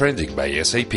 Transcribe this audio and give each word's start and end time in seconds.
Trending 0.00 0.34
by 0.34 0.64
SAP. 0.64 0.94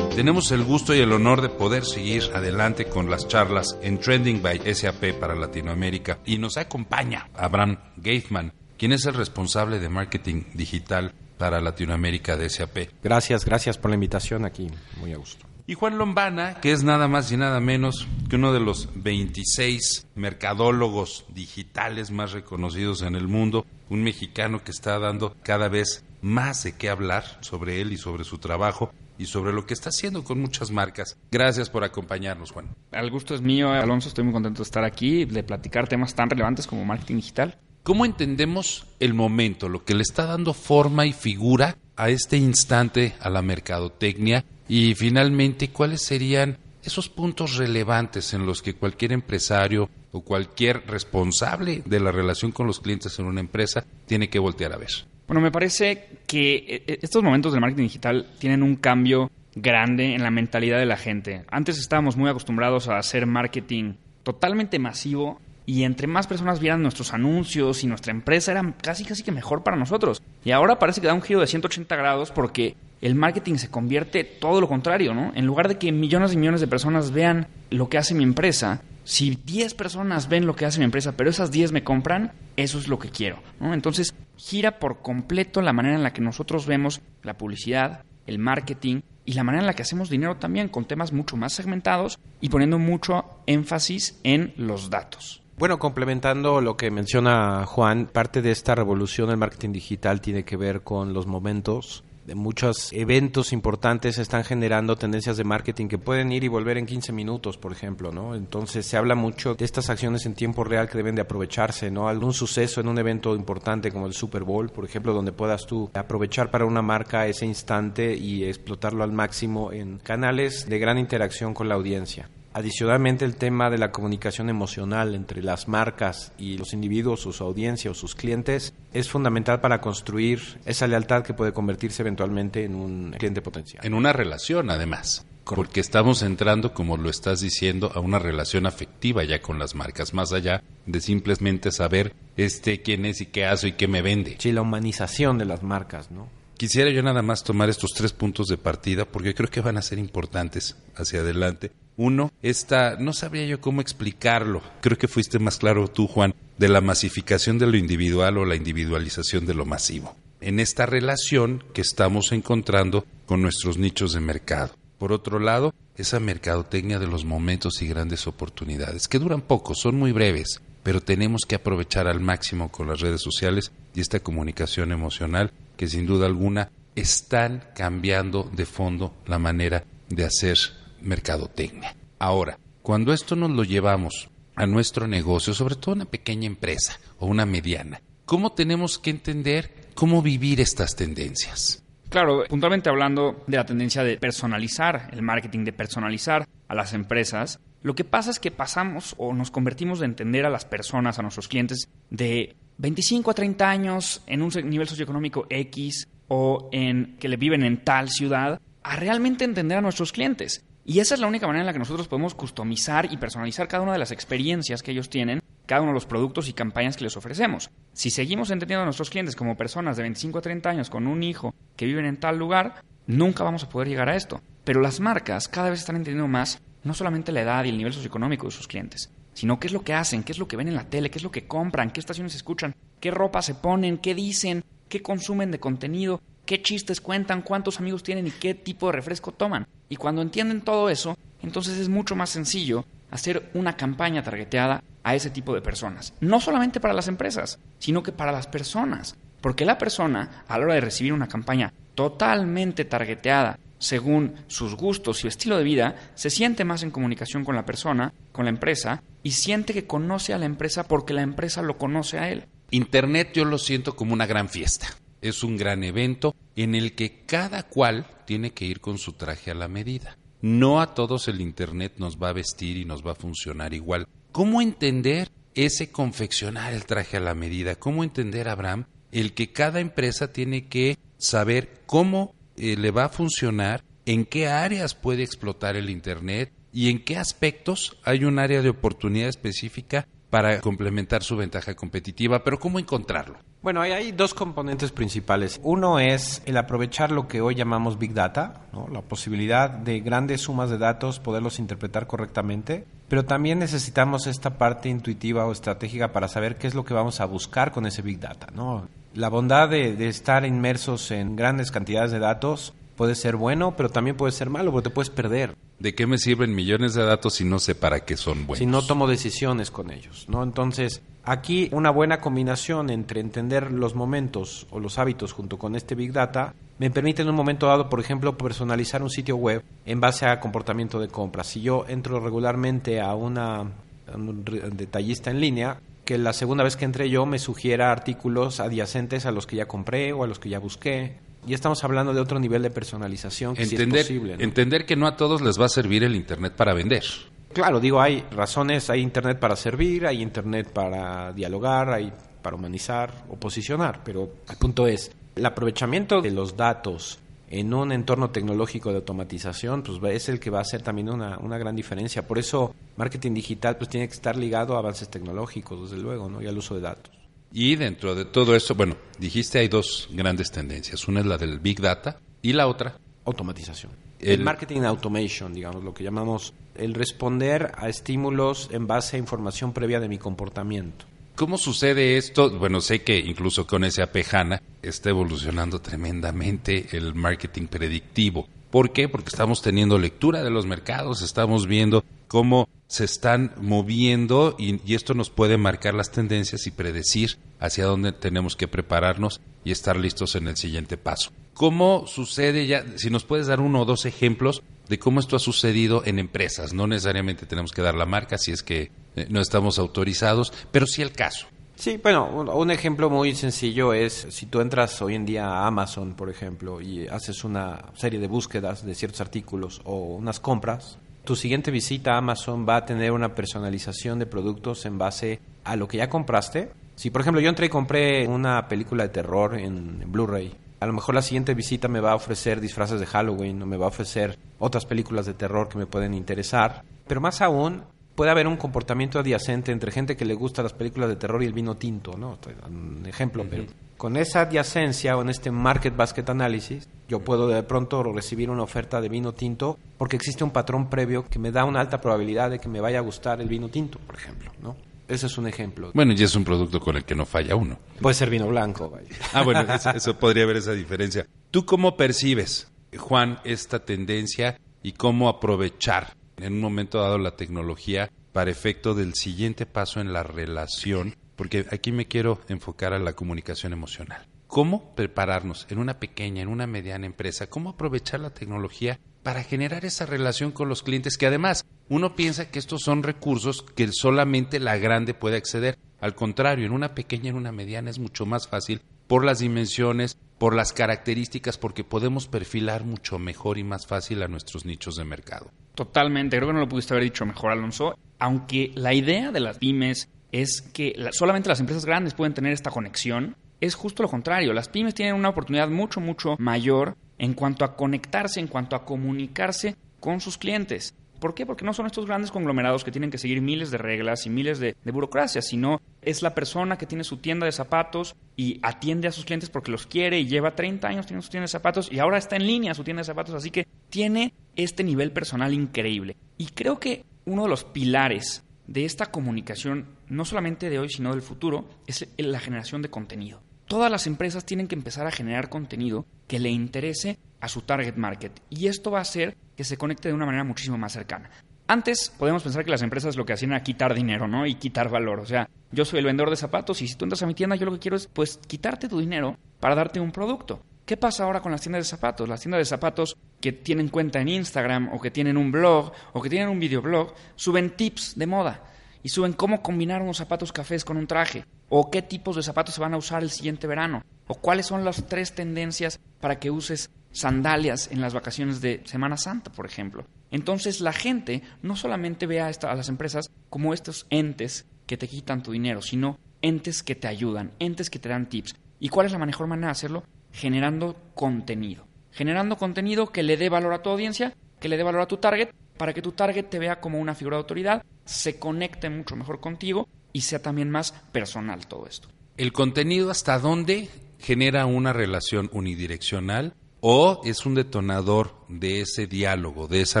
Tenemos 0.14 0.52
el 0.52 0.62
gusto 0.62 0.94
y 0.94 1.00
el 1.00 1.10
honor 1.10 1.42
de 1.42 1.48
poder 1.48 1.84
seguir 1.84 2.22
adelante 2.32 2.84
con 2.84 3.10
las 3.10 3.26
charlas 3.26 3.76
en 3.82 3.98
Trending 3.98 4.40
by 4.40 4.60
SAP 4.72 5.18
para 5.18 5.34
Latinoamérica 5.34 6.20
y 6.24 6.38
nos 6.38 6.56
acompaña 6.56 7.26
Abraham 7.34 7.78
Gateman, 7.96 8.52
quien 8.78 8.92
es 8.92 9.06
el 9.06 9.14
responsable 9.14 9.80
de 9.80 9.88
marketing 9.88 10.44
digital 10.54 11.14
para 11.36 11.60
Latinoamérica 11.60 12.36
de 12.36 12.48
SAP. 12.48 13.02
Gracias, 13.02 13.44
gracias 13.44 13.76
por 13.76 13.90
la 13.90 13.96
invitación 13.96 14.44
aquí, 14.44 14.68
muy 15.00 15.12
a 15.12 15.16
gusto. 15.16 15.51
Y 15.64 15.74
Juan 15.74 15.96
Lombana, 15.96 16.54
que 16.54 16.72
es 16.72 16.82
nada 16.82 17.06
más 17.06 17.30
y 17.30 17.36
nada 17.36 17.60
menos 17.60 18.08
que 18.28 18.36
uno 18.36 18.52
de 18.52 18.58
los 18.58 18.88
26 18.96 20.08
mercadólogos 20.16 21.24
digitales 21.28 22.10
más 22.10 22.32
reconocidos 22.32 23.02
en 23.02 23.14
el 23.14 23.28
mundo, 23.28 23.64
un 23.88 24.02
mexicano 24.02 24.64
que 24.64 24.72
está 24.72 24.98
dando 24.98 25.36
cada 25.44 25.68
vez 25.68 26.04
más 26.20 26.64
de 26.64 26.72
qué 26.72 26.88
hablar 26.88 27.38
sobre 27.42 27.80
él 27.80 27.92
y 27.92 27.96
sobre 27.96 28.24
su 28.24 28.38
trabajo 28.38 28.92
y 29.18 29.26
sobre 29.26 29.52
lo 29.52 29.64
que 29.64 29.74
está 29.74 29.90
haciendo 29.90 30.24
con 30.24 30.40
muchas 30.40 30.72
marcas. 30.72 31.16
Gracias 31.30 31.70
por 31.70 31.84
acompañarnos, 31.84 32.50
Juan. 32.50 32.66
El 32.90 33.10
gusto 33.10 33.34
es 33.34 33.40
mío, 33.40 33.70
Alonso. 33.70 34.08
Estoy 34.08 34.24
muy 34.24 34.32
contento 34.32 34.58
de 34.58 34.64
estar 34.64 34.84
aquí, 34.84 35.26
de 35.26 35.44
platicar 35.44 35.86
temas 35.86 36.14
tan 36.14 36.28
relevantes 36.28 36.66
como 36.66 36.84
marketing 36.84 37.16
digital. 37.16 37.58
¿Cómo 37.84 38.04
entendemos 38.04 38.86
el 38.98 39.14
momento, 39.14 39.68
lo 39.68 39.84
que 39.84 39.94
le 39.94 40.02
está 40.02 40.26
dando 40.26 40.54
forma 40.54 41.06
y 41.06 41.12
figura 41.12 41.76
a 41.96 42.10
este 42.10 42.36
instante 42.36 43.14
a 43.20 43.28
la 43.28 43.42
mercadotecnia 43.42 44.44
y 44.68 44.94
finalmente, 44.94 45.68
¿cuáles 45.68 46.02
serían 46.02 46.58
esos 46.84 47.08
puntos 47.08 47.56
relevantes 47.56 48.34
en 48.34 48.46
los 48.46 48.62
que 48.62 48.74
cualquier 48.74 49.12
empresario 49.12 49.88
o 50.12 50.20
cualquier 50.20 50.86
responsable 50.86 51.82
de 51.84 52.00
la 52.00 52.12
relación 52.12 52.52
con 52.52 52.66
los 52.66 52.80
clientes 52.80 53.18
en 53.18 53.26
una 53.26 53.40
empresa 53.40 53.84
tiene 54.06 54.28
que 54.28 54.38
voltear 54.38 54.72
a 54.72 54.78
ver? 54.78 54.90
Bueno, 55.26 55.40
me 55.40 55.50
parece 55.50 56.08
que 56.26 56.54
eh, 56.54 56.82
eh, 56.86 56.98
estos 57.02 57.22
momentos 57.22 57.52
del 57.52 57.60
marketing 57.60 57.84
digital 57.84 58.26
tienen 58.38 58.62
un 58.62 58.76
cambio 58.76 59.30
grande 59.54 60.14
en 60.14 60.22
la 60.22 60.30
mentalidad 60.30 60.78
de 60.78 60.86
la 60.86 60.96
gente. 60.96 61.44
Antes 61.50 61.78
estábamos 61.78 62.16
muy 62.16 62.28
acostumbrados 62.28 62.88
a 62.88 62.98
hacer 62.98 63.26
marketing 63.26 63.94
totalmente 64.22 64.78
masivo 64.78 65.40
y 65.64 65.84
entre 65.84 66.06
más 66.06 66.26
personas 66.26 66.60
vieran 66.60 66.82
nuestros 66.82 67.12
anuncios 67.12 67.84
y 67.84 67.86
nuestra 67.86 68.12
empresa 68.12 68.52
era 68.52 68.74
casi 68.82 69.04
casi 69.04 69.22
que 69.22 69.32
mejor 69.32 69.62
para 69.62 69.76
nosotros. 69.76 70.22
Y 70.44 70.50
ahora 70.50 70.78
parece 70.78 71.00
que 71.00 71.06
da 71.06 71.14
un 71.14 71.22
giro 71.22 71.40
de 71.40 71.46
180 71.46 71.94
grados 71.96 72.30
porque 72.30 72.74
el 73.02 73.16
marketing 73.16 73.56
se 73.56 73.68
convierte 73.68 74.22
todo 74.24 74.60
lo 74.60 74.68
contrario, 74.68 75.12
¿no? 75.12 75.32
En 75.34 75.44
lugar 75.44 75.68
de 75.68 75.76
que 75.76 75.90
millones 75.92 76.32
y 76.32 76.36
millones 76.36 76.60
de 76.60 76.68
personas 76.68 77.10
vean 77.10 77.48
lo 77.68 77.88
que 77.88 77.98
hace 77.98 78.14
mi 78.14 78.22
empresa, 78.22 78.80
si 79.04 79.36
10 79.44 79.74
personas 79.74 80.28
ven 80.28 80.46
lo 80.46 80.54
que 80.54 80.64
hace 80.64 80.78
mi 80.78 80.84
empresa, 80.84 81.16
pero 81.16 81.28
esas 81.28 81.50
10 81.50 81.72
me 81.72 81.82
compran, 81.82 82.32
eso 82.56 82.78
es 82.78 82.86
lo 82.86 83.00
que 83.00 83.10
quiero, 83.10 83.38
¿no? 83.58 83.74
Entonces, 83.74 84.14
gira 84.36 84.78
por 84.78 85.02
completo 85.02 85.60
la 85.62 85.72
manera 85.72 85.96
en 85.96 86.04
la 86.04 86.12
que 86.12 86.22
nosotros 86.22 86.66
vemos 86.66 87.00
la 87.24 87.36
publicidad, 87.36 88.04
el 88.26 88.38
marketing 88.38 89.00
y 89.24 89.32
la 89.32 89.42
manera 89.42 89.62
en 89.62 89.66
la 89.66 89.74
que 89.74 89.82
hacemos 89.82 90.08
dinero 90.08 90.36
también, 90.36 90.68
con 90.68 90.84
temas 90.84 91.12
mucho 91.12 91.36
más 91.36 91.52
segmentados 91.52 92.20
y 92.40 92.50
poniendo 92.50 92.78
mucho 92.78 93.24
énfasis 93.46 94.20
en 94.22 94.54
los 94.56 94.90
datos. 94.90 95.42
Bueno, 95.58 95.80
complementando 95.80 96.60
lo 96.60 96.76
que 96.76 96.90
menciona 96.92 97.66
Juan, 97.66 98.06
parte 98.06 98.42
de 98.42 98.52
esta 98.52 98.76
revolución 98.76 99.28
del 99.28 99.36
marketing 99.38 99.72
digital 99.72 100.20
tiene 100.20 100.44
que 100.44 100.56
ver 100.56 100.82
con 100.82 101.12
los 101.12 101.26
momentos 101.26 102.04
muchos 102.34 102.92
eventos 102.92 103.52
importantes 103.52 104.18
están 104.18 104.44
generando 104.44 104.96
tendencias 104.96 105.36
de 105.36 105.44
marketing 105.44 105.88
que 105.88 105.98
pueden 105.98 106.32
ir 106.32 106.44
y 106.44 106.48
volver 106.48 106.78
en 106.78 106.86
15 106.86 107.12
minutos, 107.12 107.56
por 107.58 107.72
ejemplo, 107.72 108.12
¿no? 108.12 108.34
Entonces 108.34 108.86
se 108.86 108.96
habla 108.96 109.14
mucho 109.14 109.54
de 109.54 109.64
estas 109.64 109.90
acciones 109.90 110.26
en 110.26 110.34
tiempo 110.34 110.64
real 110.64 110.88
que 110.88 110.98
deben 110.98 111.14
de 111.14 111.22
aprovecharse, 111.22 111.90
¿no? 111.90 112.08
Algún 112.08 112.32
suceso 112.32 112.80
en 112.80 112.88
un 112.88 112.98
evento 112.98 113.34
importante 113.34 113.90
como 113.90 114.06
el 114.06 114.12
Super 114.12 114.44
Bowl, 114.44 114.70
por 114.70 114.84
ejemplo, 114.84 115.12
donde 115.12 115.32
puedas 115.32 115.66
tú 115.66 115.90
aprovechar 115.94 116.50
para 116.50 116.64
una 116.64 116.82
marca 116.82 117.26
ese 117.26 117.46
instante 117.46 118.14
y 118.16 118.44
explotarlo 118.44 119.04
al 119.04 119.12
máximo 119.12 119.72
en 119.72 119.98
canales 119.98 120.68
de 120.68 120.78
gran 120.78 120.98
interacción 120.98 121.54
con 121.54 121.68
la 121.68 121.74
audiencia. 121.74 122.28
Adicionalmente, 122.54 123.24
el 123.24 123.36
tema 123.36 123.70
de 123.70 123.78
la 123.78 123.92
comunicación 123.92 124.50
emocional 124.50 125.14
entre 125.14 125.42
las 125.42 125.68
marcas 125.68 126.32
y 126.36 126.58
los 126.58 126.74
individuos, 126.74 127.20
su 127.20 127.44
audiencia 127.44 127.90
o 127.90 127.94
sus 127.94 128.14
clientes 128.14 128.74
es 128.92 129.08
fundamental 129.08 129.60
para 129.60 129.80
construir 129.80 130.60
esa 130.66 130.86
lealtad 130.86 131.22
que 131.22 131.32
puede 131.32 131.52
convertirse 131.52 132.02
eventualmente 132.02 132.64
en 132.64 132.74
un 132.74 133.12
cliente 133.18 133.40
potencial. 133.40 133.84
En 133.86 133.94
una 133.94 134.12
relación, 134.12 134.70
además. 134.70 135.24
Porque 135.44 135.80
estamos 135.80 136.22
entrando, 136.22 136.72
como 136.72 136.96
lo 136.96 137.10
estás 137.10 137.40
diciendo, 137.40 137.90
a 137.94 138.00
una 138.00 138.18
relación 138.18 138.66
afectiva 138.66 139.24
ya 139.24 139.40
con 139.40 139.58
las 139.58 139.74
marcas, 139.74 140.14
más 140.14 140.32
allá 140.32 140.62
de 140.86 141.00
simplemente 141.00 141.72
saber 141.72 142.14
este 142.36 142.82
quién 142.82 143.06
es 143.06 143.20
y 143.20 143.26
qué 143.26 143.46
hace 143.46 143.68
y 143.68 143.72
qué 143.72 143.88
me 143.88 144.02
vende. 144.02 144.36
Sí, 144.38 144.52
la 144.52 144.62
humanización 144.62 145.38
de 145.38 145.46
las 145.46 145.62
marcas, 145.62 146.10
¿no? 146.10 146.28
Quisiera 146.56 146.90
yo 146.90 147.02
nada 147.02 147.22
más 147.22 147.42
tomar 147.42 147.68
estos 147.70 147.90
tres 147.92 148.12
puntos 148.12 148.46
de 148.46 148.56
partida 148.56 149.04
porque 149.04 149.34
creo 149.34 149.50
que 149.50 149.60
van 149.60 149.78
a 149.78 149.82
ser 149.82 149.98
importantes 149.98 150.76
hacia 150.94 151.20
adelante. 151.20 151.72
Uno, 151.96 152.32
esta, 152.42 152.96
no 152.96 153.12
sabría 153.12 153.44
yo 153.44 153.60
cómo 153.60 153.80
explicarlo, 153.80 154.62
creo 154.80 154.96
que 154.96 155.08
fuiste 155.08 155.38
más 155.38 155.58
claro 155.58 155.88
tú, 155.88 156.06
Juan, 156.06 156.34
de 156.58 156.68
la 156.68 156.80
masificación 156.80 157.58
de 157.58 157.66
lo 157.66 157.76
individual 157.76 158.38
o 158.38 158.44
la 158.44 158.56
individualización 158.56 159.46
de 159.46 159.54
lo 159.54 159.66
masivo. 159.66 160.16
En 160.40 160.58
esta 160.58 160.86
relación 160.86 161.62
que 161.72 161.82
estamos 161.82 162.32
encontrando 162.32 163.04
con 163.26 163.42
nuestros 163.42 163.78
nichos 163.78 164.12
de 164.12 164.20
mercado. 164.20 164.74
Por 164.98 165.12
otro 165.12 165.38
lado, 165.38 165.74
esa 165.96 166.20
mercadotecnia 166.20 166.98
de 166.98 167.06
los 167.06 167.24
momentos 167.24 167.82
y 167.82 167.88
grandes 167.88 168.26
oportunidades, 168.26 169.08
que 169.08 169.18
duran 169.18 169.42
poco, 169.42 169.74
son 169.74 169.96
muy 169.96 170.12
breves, 170.12 170.60
pero 170.82 171.00
tenemos 171.00 171.42
que 171.46 171.56
aprovechar 171.56 172.08
al 172.08 172.20
máximo 172.20 172.70
con 172.70 172.88
las 172.88 173.00
redes 173.00 173.20
sociales 173.20 173.72
y 173.94 174.00
esta 174.00 174.20
comunicación 174.20 174.92
emocional 174.92 175.52
que 175.76 175.88
sin 175.88 176.06
duda 176.06 176.26
alguna 176.26 176.70
están 176.94 177.64
cambiando 177.74 178.50
de 178.54 178.66
fondo 178.66 179.14
la 179.26 179.38
manera 179.38 179.84
de 180.08 180.24
hacer 180.24 180.58
mercadotecnia. 181.02 181.94
Ahora, 182.18 182.58
cuando 182.82 183.12
esto 183.12 183.36
nos 183.36 183.50
lo 183.50 183.64
llevamos 183.64 184.28
a 184.54 184.66
nuestro 184.66 185.06
negocio, 185.06 185.54
sobre 185.54 185.76
todo 185.76 185.94
una 185.94 186.04
pequeña 186.04 186.46
empresa 186.46 186.98
o 187.18 187.26
una 187.26 187.46
mediana, 187.46 188.00
¿cómo 188.24 188.52
tenemos 188.52 188.98
que 188.98 189.10
entender 189.10 189.90
cómo 189.94 190.22
vivir 190.22 190.60
estas 190.60 190.96
tendencias? 190.96 191.82
Claro, 192.08 192.44
puntualmente 192.48 192.90
hablando 192.90 193.42
de 193.46 193.56
la 193.56 193.64
tendencia 193.64 194.04
de 194.04 194.18
personalizar 194.18 195.08
el 195.12 195.22
marketing, 195.22 195.64
de 195.64 195.72
personalizar 195.72 196.46
a 196.68 196.74
las 196.74 196.92
empresas, 196.92 197.58
lo 197.82 197.94
que 197.94 198.04
pasa 198.04 198.30
es 198.30 198.38
que 198.38 198.50
pasamos 198.50 199.14
o 199.18 199.32
nos 199.32 199.50
convertimos 199.50 199.98
de 199.98 200.06
entender 200.06 200.44
a 200.44 200.50
las 200.50 200.64
personas, 200.64 201.18
a 201.18 201.22
nuestros 201.22 201.48
clientes, 201.48 201.88
de 202.10 202.54
25 202.78 203.30
a 203.30 203.34
30 203.34 203.68
años 203.68 204.22
en 204.26 204.42
un 204.42 204.50
nivel 204.64 204.86
socioeconómico 204.86 205.46
X 205.48 206.06
o 206.28 206.68
en 206.70 207.16
que 207.18 207.28
le 207.28 207.36
viven 207.36 207.64
en 207.64 207.82
tal 207.82 208.08
ciudad, 208.08 208.60
a 208.82 208.96
realmente 208.96 209.44
entender 209.44 209.78
a 209.78 209.82
nuestros 209.82 210.12
clientes. 210.12 210.64
Y 210.84 210.98
esa 210.98 211.14
es 211.14 211.20
la 211.20 211.28
única 211.28 211.46
manera 211.46 211.62
en 211.62 211.66
la 211.66 211.72
que 211.72 211.78
nosotros 211.78 212.08
podemos 212.08 212.34
customizar 212.34 213.12
y 213.12 213.16
personalizar 213.16 213.68
cada 213.68 213.84
una 213.84 213.92
de 213.92 213.98
las 213.98 214.10
experiencias 214.10 214.82
que 214.82 214.90
ellos 214.90 215.08
tienen, 215.08 215.40
cada 215.66 215.80
uno 215.80 215.90
de 215.90 215.94
los 215.94 216.06
productos 216.06 216.48
y 216.48 216.54
campañas 216.54 216.96
que 216.96 217.04
les 217.04 217.16
ofrecemos. 217.16 217.70
Si 217.92 218.10
seguimos 218.10 218.50
entendiendo 218.50 218.82
a 218.82 218.86
nuestros 218.86 219.10
clientes 219.10 219.36
como 219.36 219.56
personas 219.56 219.96
de 219.96 220.02
25 220.02 220.38
a 220.38 220.42
30 220.42 220.68
años 220.68 220.90
con 220.90 221.06
un 221.06 221.22
hijo 221.22 221.54
que 221.76 221.86
viven 221.86 222.04
en 222.04 222.18
tal 222.18 222.36
lugar, 222.36 222.82
nunca 223.06 223.44
vamos 223.44 223.62
a 223.62 223.68
poder 223.68 223.88
llegar 223.88 224.08
a 224.08 224.16
esto. 224.16 224.40
Pero 224.64 224.80
las 224.80 224.98
marcas 224.98 225.46
cada 225.46 225.70
vez 225.70 225.80
están 225.80 225.96
entendiendo 225.96 226.26
más 226.26 226.60
no 226.82 226.94
solamente 226.94 227.30
la 227.30 227.42
edad 227.42 227.64
y 227.64 227.68
el 227.68 227.78
nivel 227.78 227.92
socioeconómico 227.92 228.46
de 228.46 228.52
sus 228.52 228.66
clientes, 228.66 229.12
sino 229.34 229.60
qué 229.60 229.68
es 229.68 229.72
lo 229.72 229.82
que 229.82 229.94
hacen, 229.94 230.24
qué 230.24 230.32
es 230.32 230.38
lo 230.38 230.48
que 230.48 230.56
ven 230.56 230.68
en 230.68 230.74
la 230.74 230.88
tele, 230.88 231.10
qué 231.10 231.18
es 231.18 231.24
lo 231.24 231.30
que 231.30 231.46
compran, 231.46 231.92
qué 231.92 232.00
estaciones 232.00 232.34
escuchan, 232.34 232.74
qué 232.98 233.12
ropa 233.12 233.40
se 233.40 233.54
ponen, 233.54 233.98
qué 233.98 234.16
dicen, 234.16 234.64
qué 234.88 235.00
consumen 235.00 235.52
de 235.52 235.60
contenido, 235.60 236.20
qué 236.52 236.60
chistes 236.60 237.00
cuentan, 237.00 237.40
cuántos 237.40 237.80
amigos 237.80 238.02
tienen 238.02 238.26
y 238.26 238.30
qué 238.30 238.52
tipo 238.52 238.88
de 238.88 238.92
refresco 238.92 239.32
toman. 239.32 239.66
Y 239.88 239.96
cuando 239.96 240.20
entienden 240.20 240.60
todo 240.60 240.90
eso, 240.90 241.16
entonces 241.40 241.78
es 241.78 241.88
mucho 241.88 242.14
más 242.14 242.28
sencillo 242.28 242.84
hacer 243.10 243.48
una 243.54 243.74
campaña 243.74 244.22
targeteada 244.22 244.84
a 245.02 245.14
ese 245.14 245.30
tipo 245.30 245.54
de 245.54 245.62
personas. 245.62 246.12
No 246.20 246.40
solamente 246.40 246.78
para 246.78 246.92
las 246.92 247.08
empresas, 247.08 247.58
sino 247.78 248.02
que 248.02 248.12
para 248.12 248.32
las 248.32 248.48
personas. 248.48 249.16
Porque 249.40 249.64
la 249.64 249.78
persona, 249.78 250.44
a 250.46 250.58
la 250.58 250.64
hora 250.66 250.74
de 250.74 250.82
recibir 250.82 251.14
una 251.14 251.26
campaña 251.26 251.72
totalmente 251.94 252.84
targeteada 252.84 253.58
según 253.78 254.34
sus 254.46 254.74
gustos 254.74 255.20
y 255.20 255.20
su 255.22 255.28
estilo 255.28 255.56
de 255.56 255.64
vida, 255.64 255.96
se 256.16 256.28
siente 256.28 256.66
más 256.66 256.82
en 256.82 256.90
comunicación 256.90 257.46
con 257.46 257.56
la 257.56 257.64
persona, 257.64 258.12
con 258.30 258.44
la 258.44 258.50
empresa, 258.50 259.02
y 259.22 259.30
siente 259.30 259.72
que 259.72 259.86
conoce 259.86 260.34
a 260.34 260.38
la 260.38 260.44
empresa 260.44 260.86
porque 260.86 261.14
la 261.14 261.22
empresa 261.22 261.62
lo 261.62 261.78
conoce 261.78 262.18
a 262.18 262.28
él. 262.28 262.44
Internet 262.72 263.30
yo 263.32 263.46
lo 263.46 263.56
siento 263.56 263.96
como 263.96 264.12
una 264.12 264.26
gran 264.26 264.50
fiesta. 264.50 264.88
Es 265.22 265.42
un 265.44 265.56
gran 265.56 265.82
evento 265.82 266.34
en 266.56 266.74
el 266.74 266.94
que 266.94 267.24
cada 267.26 267.64
cual 267.64 268.06
tiene 268.26 268.52
que 268.52 268.64
ir 268.64 268.80
con 268.80 268.98
su 268.98 269.14
traje 269.14 269.50
a 269.50 269.54
la 269.54 269.68
medida. 269.68 270.18
No 270.40 270.80
a 270.80 270.94
todos 270.94 271.28
el 271.28 271.40
Internet 271.40 271.94
nos 271.98 272.16
va 272.16 272.30
a 272.30 272.32
vestir 272.32 272.76
y 272.76 272.84
nos 272.84 273.06
va 273.06 273.12
a 273.12 273.16
funcionar 273.16 273.74
igual. 273.74 274.06
¿Cómo 274.32 274.60
entender 274.60 275.30
ese 275.54 275.92
confeccionar 275.92 276.72
el 276.72 276.84
traje 276.84 277.18
a 277.18 277.20
la 277.20 277.34
medida? 277.34 277.76
¿Cómo 277.76 278.02
entender, 278.02 278.48
Abraham, 278.48 278.86
el 279.12 279.34
que 279.34 279.52
cada 279.52 279.80
empresa 279.80 280.32
tiene 280.32 280.66
que 280.66 280.98
saber 281.18 281.82
cómo 281.86 282.34
eh, 282.56 282.76
le 282.76 282.90
va 282.90 283.04
a 283.04 283.10
funcionar, 283.10 283.84
en 284.04 284.24
qué 284.24 284.48
áreas 284.48 284.94
puede 284.94 285.22
explotar 285.22 285.76
el 285.76 285.90
Internet 285.90 286.52
y 286.72 286.90
en 286.90 287.04
qué 287.04 287.18
aspectos 287.18 287.96
hay 288.04 288.24
un 288.24 288.38
área 288.38 288.62
de 288.62 288.70
oportunidad 288.70 289.28
específica 289.28 290.08
para 290.32 290.62
complementar 290.62 291.22
su 291.22 291.36
ventaja 291.36 291.74
competitiva, 291.74 292.42
pero 292.42 292.58
¿cómo 292.58 292.78
encontrarlo? 292.78 293.36
Bueno, 293.60 293.82
hay, 293.82 294.12
dos 294.12 294.32
componentes 294.32 294.90
principales. 294.90 295.60
Uno 295.62 295.98
es 295.98 296.40
el 296.46 296.56
aprovechar 296.56 297.12
lo 297.12 297.28
que 297.28 297.42
hoy 297.42 297.54
llamamos 297.54 297.98
Big 297.98 298.14
Data, 298.14 298.62
la 298.90 299.02
posibilidad 299.02 299.68
de 299.68 300.00
grandes 300.00 300.40
sumas 300.40 300.70
de 300.70 300.78
datos, 300.78 301.20
poderlos 301.20 301.58
interpretar 301.58 302.06
correctamente, 302.06 302.86
pero 303.08 303.26
también 303.26 303.58
necesitamos 303.58 304.26
esta 304.26 304.56
parte 304.56 304.88
intuitiva 304.88 305.44
o 305.44 305.52
estratégica 305.52 306.12
para 306.12 306.28
saber 306.28 306.56
qué 306.56 306.66
es 306.66 306.74
lo 306.74 306.86
que 306.86 306.94
vamos 306.94 307.20
a 307.20 307.26
buscar 307.26 307.70
con 307.70 307.84
ese 307.84 308.00
Big 308.00 308.18
Data. 308.18 308.46
¿no? 308.54 308.88
La 309.12 309.28
bondad 309.28 309.68
de, 309.68 309.96
de 309.96 310.08
estar 310.08 310.46
inmersos 310.46 311.10
en 311.10 311.36
grandes 311.36 311.70
cantidades 311.70 312.10
de 312.10 312.20
datos 312.20 312.72
puede 312.96 313.16
ser 313.16 313.36
bueno, 313.36 313.74
pero 313.76 313.90
también 313.90 314.16
puede 314.16 314.32
ser 314.32 314.48
malo, 314.48 314.72
porque 314.72 314.88
te 314.88 314.94
puedes 314.94 315.10
perder. 315.10 315.54
¿De 315.82 315.96
qué 315.96 316.06
me 316.06 316.16
sirven 316.16 316.54
millones 316.54 316.94
de 316.94 317.02
datos 317.02 317.34
si 317.34 317.44
no 317.44 317.58
sé 317.58 317.74
para 317.74 318.04
qué 318.04 318.16
son 318.16 318.46
buenos? 318.46 318.58
Si 318.60 318.66
no 318.66 318.82
tomo 318.82 319.08
decisiones 319.08 319.72
con 319.72 319.90
ellos, 319.90 320.26
¿no? 320.28 320.44
Entonces, 320.44 321.02
aquí 321.24 321.68
una 321.72 321.90
buena 321.90 322.20
combinación 322.20 322.88
entre 322.88 323.20
entender 323.20 323.72
los 323.72 323.96
momentos 323.96 324.68
o 324.70 324.78
los 324.78 325.00
hábitos 325.00 325.32
junto 325.32 325.58
con 325.58 325.74
este 325.74 325.96
Big 325.96 326.12
Data 326.12 326.54
me 326.78 326.92
permite 326.92 327.22
en 327.22 327.30
un 327.30 327.34
momento 327.34 327.66
dado, 327.66 327.88
por 327.88 327.98
ejemplo, 327.98 328.38
personalizar 328.38 329.02
un 329.02 329.10
sitio 329.10 329.34
web 329.34 329.64
en 329.84 330.00
base 330.00 330.24
a 330.24 330.38
comportamiento 330.38 331.00
de 331.00 331.08
compra. 331.08 331.42
Si 331.42 331.60
yo 331.62 331.84
entro 331.88 332.20
regularmente 332.20 333.00
a 333.00 333.16
una 333.16 333.66
un 334.14 334.44
detallista 334.76 335.32
en 335.32 335.40
línea, 335.40 335.80
que 336.04 336.16
la 336.16 336.32
segunda 336.32 336.62
vez 336.62 336.76
que 336.76 336.84
entré 336.84 337.10
yo 337.10 337.26
me 337.26 337.40
sugiera 337.40 337.90
artículos 337.90 338.60
adyacentes 338.60 339.26
a 339.26 339.32
los 339.32 339.48
que 339.48 339.56
ya 339.56 339.66
compré 339.66 340.12
o 340.12 340.22
a 340.22 340.28
los 340.28 340.38
que 340.38 340.48
ya 340.48 340.60
busqué 340.60 341.16
ya 341.44 341.54
estamos 341.54 341.82
hablando 341.84 342.14
de 342.14 342.20
otro 342.20 342.38
nivel 342.38 342.62
de 342.62 342.70
personalización 342.70 343.54
que 343.54 343.64
entender, 343.64 344.00
es 344.00 344.06
posible. 344.06 344.36
Entender 344.38 344.86
que 344.86 344.96
no 344.96 345.06
a 345.06 345.16
todos 345.16 345.42
les 345.42 345.60
va 345.60 345.66
a 345.66 345.68
servir 345.68 346.04
el 346.04 346.14
Internet 346.14 346.54
para 346.54 346.72
vender. 346.74 347.04
Claro, 347.52 347.80
digo, 347.80 348.00
hay 348.00 348.24
razones, 348.30 348.88
hay 348.90 349.00
Internet 349.00 349.38
para 349.38 349.56
servir, 349.56 350.06
hay 350.06 350.22
Internet 350.22 350.70
para 350.72 351.32
dialogar, 351.32 351.90
hay 351.90 352.12
para 352.40 352.56
humanizar 352.56 353.24
o 353.28 353.36
posicionar, 353.36 354.00
pero 354.04 354.30
el 354.48 354.56
punto 354.56 354.86
es, 354.86 355.12
el 355.36 355.46
aprovechamiento 355.46 356.20
de 356.20 356.30
los 356.30 356.56
datos 356.56 357.18
en 357.48 357.74
un 357.74 357.92
entorno 357.92 358.30
tecnológico 358.30 358.90
de 358.90 358.96
automatización, 358.96 359.82
pues 359.82 360.00
es 360.14 360.28
el 360.30 360.40
que 360.40 360.48
va 360.48 360.58
a 360.58 360.62
hacer 360.62 360.82
también 360.82 361.10
una, 361.10 361.38
una, 361.38 361.58
gran 361.58 361.76
diferencia. 361.76 362.26
Por 362.26 362.38
eso, 362.38 362.74
marketing 362.96 363.34
digital 363.34 363.76
pues 363.76 363.90
tiene 363.90 364.08
que 364.08 364.14
estar 364.14 364.36
ligado 364.36 364.74
a 364.74 364.78
avances 364.78 365.08
tecnológicos, 365.08 365.90
desde 365.90 366.02
luego, 366.02 366.30
¿no? 366.30 366.40
y 366.40 366.46
al 366.46 366.56
uso 366.56 366.74
de 366.74 366.80
datos. 366.80 367.21
Y 367.52 367.76
dentro 367.76 368.14
de 368.14 368.24
todo 368.24 368.56
eso, 368.56 368.74
bueno, 368.74 368.96
dijiste 369.18 369.58
hay 369.58 369.68
dos 369.68 370.08
grandes 370.10 370.50
tendencias. 370.50 371.06
Una 371.06 371.20
es 371.20 371.26
la 371.26 371.36
del 371.36 371.60
Big 371.60 371.80
Data 371.80 372.18
y 372.40 372.52
la 372.52 372.66
otra. 372.66 372.96
Automatización. 373.24 373.92
El, 374.18 374.42
marketing 374.42 374.82
automation, 374.82 375.52
digamos, 375.52 375.82
lo 375.82 375.92
que 375.92 376.04
llamamos 376.04 376.54
el 376.76 376.94
responder 376.94 377.72
a 377.76 377.88
estímulos 377.88 378.68
en 378.72 378.86
base 378.86 379.16
a 379.16 379.18
información 379.18 379.72
previa 379.72 380.00
de 380.00 380.08
mi 380.08 380.18
comportamiento. 380.18 381.04
¿Cómo 381.34 381.58
sucede 381.58 382.16
esto? 382.16 382.50
Bueno, 382.58 382.80
sé 382.80 383.02
que 383.02 383.18
incluso 383.18 383.66
con 383.66 383.84
ese 383.84 384.02
HANA 384.02 384.62
está 384.80 385.10
evolucionando 385.10 385.80
tremendamente 385.80 386.86
el 386.92 387.14
marketing 387.14 387.66
predictivo. 387.66 388.46
¿Por 388.70 388.92
qué? 388.92 389.08
Porque 389.08 389.30
estamos 389.30 389.60
teniendo 389.60 389.98
lectura 389.98 390.42
de 390.42 390.50
los 390.50 390.66
mercados, 390.66 391.22
estamos 391.22 391.66
viendo 391.66 392.04
cómo 392.28 392.68
se 392.92 393.04
están 393.04 393.54
moviendo 393.56 394.54
y, 394.58 394.92
esto 394.94 395.14
nos 395.14 395.30
puede 395.30 395.56
marcar 395.56 395.94
las 395.94 396.10
tendencias 396.10 396.66
y 396.66 396.72
predecir 396.72 397.38
hacia 397.58 397.86
dónde 397.86 398.12
tenemos 398.12 398.54
que 398.54 398.68
prepararnos 398.68 399.40
y 399.64 399.70
estar 399.70 399.96
listos 399.96 400.34
en 400.34 400.46
el 400.46 400.58
siguiente 400.58 400.98
paso. 400.98 401.30
¿Cómo 401.54 402.06
sucede 402.06 402.66
ya? 402.66 402.84
Si 402.96 403.08
nos 403.08 403.24
puedes 403.24 403.46
dar 403.46 403.60
uno 403.60 403.80
o 403.80 403.84
dos 403.86 404.04
ejemplos 404.04 404.62
de 404.90 404.98
cómo 404.98 405.20
esto 405.20 405.36
ha 405.36 405.38
sucedido 405.38 406.02
en 406.04 406.18
empresas. 406.18 406.74
No 406.74 406.86
necesariamente 406.86 407.46
tenemos 407.46 407.72
que 407.72 407.80
dar 407.80 407.94
la 407.94 408.04
marca 408.04 408.36
si 408.36 408.52
es 408.52 408.62
que 408.62 408.90
eh, 409.16 409.26
no 409.30 409.40
estamos 409.40 409.78
autorizados, 409.78 410.52
pero 410.70 410.86
sí 410.86 411.00
el 411.00 411.12
caso. 411.12 411.46
Sí, 411.76 411.98
bueno, 412.02 412.26
un 412.26 412.70
ejemplo 412.70 413.08
muy 413.08 413.34
sencillo 413.34 413.94
es 413.94 414.26
si 414.28 414.44
tú 414.44 414.60
entras 414.60 415.00
hoy 415.00 415.14
en 415.14 415.24
día 415.24 415.46
a 415.46 415.66
Amazon, 415.66 416.12
por 416.12 416.28
ejemplo, 416.28 416.82
y 416.82 417.06
haces 417.06 417.42
una 417.42 417.86
serie 417.94 418.20
de 418.20 418.26
búsquedas 418.26 418.84
de 418.84 418.94
ciertos 418.94 419.22
artículos 419.22 419.80
o 419.84 419.96
unas 420.16 420.40
compras, 420.40 420.98
tu 421.24 421.36
siguiente 421.36 421.70
visita 421.70 422.14
a 422.14 422.18
Amazon 422.18 422.66
va 422.68 422.76
a 422.76 422.84
tener 422.84 423.12
una 423.12 423.34
personalización 423.34 424.18
de 424.18 424.26
productos 424.26 424.84
en 424.86 424.98
base 424.98 425.40
a 425.64 425.76
lo 425.76 425.86
que 425.86 425.98
ya 425.98 426.08
compraste. 426.08 426.72
Si, 426.96 427.10
por 427.10 427.20
ejemplo, 427.20 427.40
yo 427.40 427.48
entré 427.48 427.66
y 427.66 427.70
compré 427.70 428.26
una 428.26 428.66
película 428.68 429.04
de 429.04 429.10
terror 429.10 429.58
en, 429.58 430.10
Blu-ray, 430.10 430.52
a 430.80 430.86
lo 430.86 430.92
mejor 430.92 431.14
la 431.14 431.22
siguiente 431.22 431.54
visita 431.54 431.86
me 431.86 432.00
va 432.00 432.12
a 432.12 432.16
ofrecer 432.16 432.60
disfraces 432.60 432.98
de 432.98 433.06
Halloween 433.06 433.62
o 433.62 433.66
me 433.66 433.76
va 433.76 433.86
a 433.86 433.88
ofrecer 433.88 434.36
otras 434.58 434.84
películas 434.84 435.26
de 435.26 435.34
terror 435.34 435.68
que 435.68 435.78
me 435.78 435.86
pueden 435.86 436.12
interesar. 436.12 436.82
Pero 437.06 437.20
más 437.20 437.40
aún, 437.40 437.84
puede 438.22 438.30
haber 438.30 438.46
un 438.46 438.56
comportamiento 438.56 439.18
adyacente 439.18 439.72
entre 439.72 439.90
gente 439.90 440.16
que 440.16 440.24
le 440.24 440.34
gusta 440.34 440.62
las 440.62 440.72
películas 440.72 441.08
de 441.08 441.16
terror 441.16 441.42
y 441.42 441.46
el 441.46 441.52
vino 441.52 441.76
tinto, 441.76 442.16
¿no? 442.16 442.38
Un 442.68 443.04
ejemplo, 443.04 443.44
pero 443.50 443.64
con 443.96 444.16
esa 444.16 444.42
adyacencia 444.42 445.16
o 445.16 445.22
en 445.22 445.30
este 445.30 445.50
market 445.50 445.96
basket 445.96 446.28
analysis, 446.28 446.88
yo 447.08 447.18
puedo 447.18 447.48
de 447.48 447.64
pronto 447.64 448.00
recibir 448.04 448.48
una 448.48 448.62
oferta 448.62 449.00
de 449.00 449.08
vino 449.08 449.32
tinto 449.32 449.76
porque 449.98 450.14
existe 450.14 450.44
un 450.44 450.52
patrón 450.52 450.88
previo 450.88 451.28
que 451.28 451.40
me 451.40 451.50
da 451.50 451.64
una 451.64 451.80
alta 451.80 452.00
probabilidad 452.00 452.48
de 452.50 452.60
que 452.60 452.68
me 452.68 452.80
vaya 452.80 452.98
a 452.98 453.00
gustar 453.00 453.40
el 453.40 453.48
vino 453.48 453.68
tinto, 453.70 453.98
por 453.98 454.14
ejemplo, 454.14 454.52
¿no? 454.62 454.76
Ese 455.08 455.26
es 455.26 455.36
un 455.36 455.48
ejemplo. 455.48 455.90
Bueno, 455.92 456.12
y 456.12 456.22
es 456.22 456.36
un 456.36 456.44
producto 456.44 456.78
con 456.78 456.96
el 456.96 457.04
que 457.04 457.16
no 457.16 457.26
falla 457.26 457.56
uno. 457.56 457.76
Puede 458.00 458.14
ser 458.14 458.30
vino 458.30 458.46
blanco. 458.46 458.96
Ah, 459.32 459.42
bueno, 459.42 459.66
eso 459.96 460.16
podría 460.16 460.44
haber 460.44 460.58
esa 460.58 460.74
diferencia. 460.74 461.26
¿Tú 461.50 461.66
cómo 461.66 461.96
percibes, 461.96 462.70
Juan, 462.96 463.40
esta 463.42 463.84
tendencia 463.84 464.60
y 464.80 464.92
cómo 464.92 465.28
aprovechar 465.28 466.21
en 466.36 466.54
un 466.54 466.60
momento 466.60 467.00
dado 467.00 467.18
la 467.18 467.36
tecnología 467.36 468.10
para 468.32 468.50
efecto 468.50 468.94
del 468.94 469.14
siguiente 469.14 469.66
paso 469.66 470.00
en 470.00 470.12
la 470.12 470.22
relación, 470.22 471.16
porque 471.36 471.66
aquí 471.70 471.92
me 471.92 472.06
quiero 472.06 472.40
enfocar 472.48 472.92
a 472.92 472.98
la 472.98 473.12
comunicación 473.12 473.72
emocional. 473.72 474.26
¿Cómo 474.46 474.94
prepararnos 474.94 475.66
en 475.70 475.78
una 475.78 475.98
pequeña, 475.98 476.42
en 476.42 476.48
una 476.48 476.66
mediana 476.66 477.06
empresa? 477.06 477.48
¿Cómo 477.48 477.70
aprovechar 477.70 478.20
la 478.20 478.34
tecnología 478.34 479.00
para 479.22 479.42
generar 479.42 479.84
esa 479.84 480.04
relación 480.04 480.52
con 480.52 480.68
los 480.68 480.82
clientes 480.82 481.16
que 481.16 481.26
además 481.26 481.64
uno 481.88 482.16
piensa 482.16 482.50
que 482.50 482.58
estos 482.58 482.82
son 482.82 483.02
recursos 483.02 483.62
que 483.62 483.88
solamente 483.92 484.60
la 484.60 484.76
grande 484.76 485.14
puede 485.14 485.36
acceder? 485.36 485.78
Al 486.00 486.14
contrario, 486.14 486.66
en 486.66 486.72
una 486.72 486.94
pequeña, 486.94 487.30
en 487.30 487.36
una 487.36 487.52
mediana 487.52 487.88
es 487.88 487.98
mucho 487.98 488.26
más 488.26 488.46
fácil 488.46 488.82
por 489.06 489.24
las 489.24 489.38
dimensiones, 489.38 490.18
por 490.38 490.54
las 490.54 490.72
características, 490.72 491.56
porque 491.56 491.84
podemos 491.84 492.28
perfilar 492.28 492.84
mucho 492.84 493.18
mejor 493.18 493.56
y 493.56 493.64
más 493.64 493.86
fácil 493.86 494.22
a 494.22 494.28
nuestros 494.28 494.66
nichos 494.66 494.96
de 494.96 495.04
mercado. 495.04 495.50
Totalmente, 495.74 496.36
creo 496.36 496.48
que 496.48 496.54
no 496.54 496.60
lo 496.60 496.68
pudiste 496.68 496.94
haber 496.94 497.04
dicho 497.04 497.24
mejor, 497.24 497.52
Alonso. 497.52 497.96
Aunque 498.18 498.72
la 498.74 498.94
idea 498.94 499.32
de 499.32 499.40
las 499.40 499.58
pymes 499.58 500.08
es 500.30 500.60
que 500.60 500.94
solamente 501.12 501.48
las 501.48 501.60
empresas 501.60 501.84
grandes 501.84 502.14
pueden 502.14 502.34
tener 502.34 502.52
esta 502.52 502.70
conexión, 502.70 503.36
es 503.60 503.74
justo 503.74 504.02
lo 504.02 504.08
contrario. 504.08 504.52
Las 504.52 504.68
pymes 504.68 504.94
tienen 504.94 505.14
una 505.14 505.28
oportunidad 505.28 505.68
mucho, 505.68 506.00
mucho 506.00 506.36
mayor 506.38 506.96
en 507.18 507.34
cuanto 507.34 507.64
a 507.64 507.76
conectarse, 507.76 508.40
en 508.40 508.48
cuanto 508.48 508.76
a 508.76 508.84
comunicarse 508.84 509.76
con 510.00 510.20
sus 510.20 510.36
clientes. 510.36 510.94
¿Por 511.20 511.34
qué? 511.34 511.46
Porque 511.46 511.64
no 511.64 511.72
son 511.72 511.86
estos 511.86 512.04
grandes 512.04 512.32
conglomerados 512.32 512.82
que 512.82 512.90
tienen 512.90 513.12
que 513.12 513.18
seguir 513.18 513.40
miles 513.40 513.70
de 513.70 513.78
reglas 513.78 514.26
y 514.26 514.30
miles 514.30 514.58
de, 514.58 514.74
de 514.82 514.90
burocracias, 514.90 515.46
sino 515.46 515.80
es 516.02 516.20
la 516.20 516.34
persona 516.34 516.76
que 516.76 516.86
tiene 516.86 517.04
su 517.04 517.18
tienda 517.18 517.46
de 517.46 517.52
zapatos 517.52 518.16
y 518.34 518.58
atiende 518.62 519.06
a 519.06 519.12
sus 519.12 519.24
clientes 519.24 519.48
porque 519.48 519.70
los 519.70 519.86
quiere 519.86 520.18
y 520.18 520.26
lleva 520.26 520.56
30 520.56 520.88
años 520.88 521.06
teniendo 521.06 521.22
su 521.22 521.30
tienda 521.30 521.44
de 521.44 521.48
zapatos 521.48 521.92
y 521.92 522.00
ahora 522.00 522.18
está 522.18 522.34
en 522.34 522.48
línea 522.48 522.74
su 522.74 522.82
tienda 522.82 523.02
de 523.02 523.04
zapatos, 523.04 523.36
así 523.36 523.52
que 523.52 523.68
tiene 523.92 524.32
este 524.56 524.84
nivel 524.84 525.12
personal 525.12 525.52
increíble. 525.52 526.16
Y 526.38 526.46
creo 526.46 526.80
que 526.80 527.04
uno 527.26 527.42
de 527.42 527.50
los 527.50 527.64
pilares 527.64 528.42
de 528.66 528.86
esta 528.86 529.10
comunicación, 529.10 529.86
no 530.08 530.24
solamente 530.24 530.70
de 530.70 530.78
hoy, 530.78 530.88
sino 530.88 531.10
del 531.10 531.20
futuro, 531.20 531.68
es 531.86 532.08
la 532.16 532.40
generación 532.40 532.80
de 532.80 532.88
contenido. 532.88 533.42
Todas 533.66 533.90
las 533.90 534.06
empresas 534.06 534.46
tienen 534.46 534.66
que 534.66 534.74
empezar 534.74 535.06
a 535.06 535.10
generar 535.10 535.50
contenido 535.50 536.06
que 536.26 536.40
le 536.40 536.48
interese 536.48 537.18
a 537.40 537.48
su 537.48 537.60
target 537.60 537.96
market 537.96 538.32
y 538.48 538.68
esto 538.68 538.90
va 538.90 538.98
a 538.98 539.02
hacer 539.02 539.36
que 539.56 539.64
se 539.64 539.76
conecte 539.76 540.08
de 540.08 540.14
una 540.14 540.24
manera 540.24 540.44
muchísimo 540.44 540.78
más 540.78 540.92
cercana. 540.92 541.28
Antes 541.66 542.10
podemos 542.18 542.42
pensar 542.42 542.64
que 542.64 542.70
las 542.70 542.82
empresas 542.82 543.16
lo 543.16 543.26
que 543.26 543.34
hacían 543.34 543.52
era 543.52 543.62
quitar 543.62 543.94
dinero, 543.94 544.26
¿no? 544.26 544.46
Y 544.46 544.54
quitar 544.54 544.88
valor. 544.88 545.20
O 545.20 545.26
sea, 545.26 545.50
yo 545.70 545.84
soy 545.84 545.98
el 545.98 546.06
vendedor 546.06 546.30
de 546.30 546.36
zapatos 546.36 546.80
y 546.80 546.88
si 546.88 546.94
tú 546.96 547.04
entras 547.04 547.22
a 547.22 547.26
mi 547.26 547.34
tienda, 547.34 547.56
yo 547.56 547.66
lo 547.66 547.72
que 547.72 547.78
quiero 547.78 547.96
es 547.96 548.06
pues 548.06 548.38
quitarte 548.46 548.88
tu 548.88 549.00
dinero 549.00 549.36
para 549.60 549.74
darte 549.74 550.00
un 550.00 550.12
producto. 550.12 550.62
¿Qué 550.84 550.96
pasa 550.96 551.24
ahora 551.24 551.40
con 551.40 551.52
las 551.52 551.60
tiendas 551.60 551.84
de 551.84 551.90
zapatos? 551.90 552.28
Las 552.28 552.40
tiendas 552.40 552.58
de 552.58 552.64
zapatos 552.64 553.16
que 553.42 553.52
tienen 553.52 553.88
cuenta 553.88 554.20
en 554.20 554.28
Instagram 554.28 554.88
o 554.94 555.00
que 555.00 555.10
tienen 555.10 555.36
un 555.36 555.52
blog 555.52 555.92
o 556.14 556.22
que 556.22 556.30
tienen 556.30 556.48
un 556.48 556.60
videoblog 556.60 557.12
suben 557.36 557.76
tips 557.76 558.16
de 558.16 558.26
moda 558.26 558.62
y 559.02 559.08
suben 559.10 559.34
cómo 559.34 559.62
combinar 559.62 560.00
unos 560.00 560.16
zapatos 560.16 560.52
cafés 560.52 560.84
con 560.84 560.96
un 560.96 561.08
traje 561.08 561.44
o 561.68 561.90
qué 561.90 562.00
tipos 562.00 562.36
de 562.36 562.42
zapatos 562.42 562.76
se 562.76 562.80
van 562.80 562.94
a 562.94 562.98
usar 562.98 563.22
el 563.22 563.30
siguiente 563.30 563.66
verano 563.66 564.04
o 564.28 564.34
cuáles 564.36 564.66
son 564.66 564.84
las 564.84 565.06
tres 565.08 565.34
tendencias 565.34 565.98
para 566.20 566.38
que 566.38 566.50
uses 566.50 566.88
sandalias 567.10 567.90
en 567.90 568.00
las 568.00 568.14
vacaciones 568.14 568.60
de 568.60 568.80
Semana 568.84 569.16
Santa, 569.16 569.50
por 569.52 569.66
ejemplo. 569.66 570.06
Entonces 570.30 570.80
la 570.80 570.92
gente 570.92 571.42
no 571.62 571.76
solamente 571.76 572.26
ve 572.26 572.40
a, 572.40 572.46
a 572.46 572.74
las 572.74 572.88
empresas 572.88 573.30
como 573.50 573.74
estos 573.74 574.06
entes 574.08 574.66
que 574.86 574.96
te 574.96 575.08
quitan 575.08 575.42
tu 575.42 575.52
dinero, 575.52 575.82
sino 575.82 576.18
entes 576.40 576.82
que 576.82 576.94
te 576.94 577.08
ayudan, 577.08 577.50
entes 577.58 577.90
que 577.90 577.98
te 577.98 578.08
dan 578.08 578.28
tips. 578.28 578.54
¿Y 578.78 578.88
cuál 578.88 579.06
es 579.06 579.12
la 579.12 579.18
mejor 579.18 579.48
manera 579.48 579.68
de 579.68 579.72
hacerlo? 579.72 580.04
Generando 580.30 580.96
contenido. 581.14 581.91
Generando 582.12 582.56
contenido 582.56 583.08
que 583.08 583.22
le 583.22 583.36
dé 583.36 583.48
valor 583.48 583.72
a 583.72 583.82
tu 583.82 583.90
audiencia, 583.90 584.34
que 584.60 584.68
le 584.68 584.76
dé 584.76 584.82
valor 584.82 585.00
a 585.00 585.06
tu 585.06 585.16
target, 585.16 585.48
para 585.76 585.94
que 585.94 586.02
tu 586.02 586.12
target 586.12 586.44
te 586.44 586.58
vea 586.58 586.80
como 586.80 587.00
una 587.00 587.14
figura 587.14 587.36
de 587.36 587.42
autoridad, 587.42 587.84
se 588.04 588.38
conecte 588.38 588.90
mucho 588.90 589.16
mejor 589.16 589.40
contigo 589.40 589.88
y 590.12 590.20
sea 590.20 590.42
también 590.42 590.70
más 590.70 590.92
personal 591.10 591.66
todo 591.66 591.86
esto. 591.86 592.08
¿El 592.36 592.52
contenido 592.52 593.10
hasta 593.10 593.38
dónde 593.38 593.88
genera 594.18 594.66
una 594.66 594.92
relación 594.92 595.48
unidireccional 595.52 596.54
o 596.80 597.20
es 597.24 597.46
un 597.46 597.54
detonador 597.54 598.34
de 598.48 598.82
ese 598.82 599.06
diálogo, 599.06 599.66
de 599.66 599.80
esa 599.80 600.00